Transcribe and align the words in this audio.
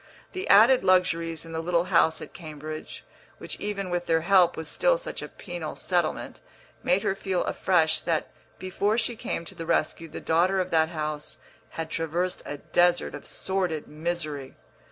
The 0.33 0.47
added 0.47 0.83
luxuries 0.83 1.45
in 1.45 1.51
the 1.51 1.61
little 1.61 1.83
house 1.83 2.23
at 2.23 2.33
Cambridge, 2.33 3.03
which 3.37 3.59
even 3.59 3.91
with 3.91 4.07
their 4.07 4.21
help 4.21 4.57
was 4.57 4.67
still 4.67 4.97
such 4.97 5.21
a 5.21 5.27
penal 5.27 5.75
settlement, 5.75 6.41
made 6.81 7.03
her 7.03 7.13
feel 7.13 7.43
afresh 7.43 7.99
that 8.01 8.31
before 8.57 8.97
she 8.97 9.15
came 9.15 9.45
to 9.45 9.53
the 9.53 9.67
rescue 9.67 10.07
the 10.07 10.19
daughter 10.19 10.59
of 10.59 10.71
that 10.71 10.89
house 10.89 11.37
had 11.77 11.91
traversed 11.91 12.41
a 12.47 12.57
desert 12.57 13.13
of 13.13 13.27
sordid 13.27 13.87
misery. 13.87 14.55